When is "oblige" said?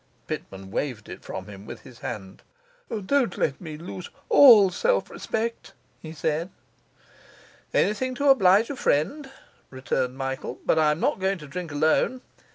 8.27-8.71